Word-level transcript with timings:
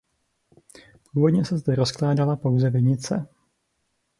Původně 1.13 1.45
se 1.45 1.57
zde 1.57 1.75
rozkládala 1.75 2.35
pouze 2.35 2.69
vinice. 2.69 3.27